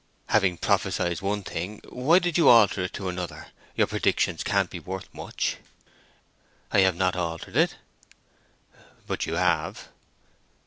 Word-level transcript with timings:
"Having 0.29 0.57
prophesied 0.57 1.21
one 1.21 1.43
thing, 1.43 1.79
why 1.89 2.17
did 2.17 2.35
you 2.35 2.49
alter 2.49 2.85
it 2.85 2.93
to 2.93 3.07
another? 3.07 3.49
Your 3.75 3.85
predictions 3.85 4.43
can't 4.43 4.71
be 4.71 4.79
worth 4.79 5.07
much." 5.13 5.57
"I 6.71 6.79
have 6.79 6.95
not 6.95 7.15
altered 7.15 7.55
it." 7.55 7.75
"But 9.05 9.27
you 9.27 9.35
have." 9.35 9.89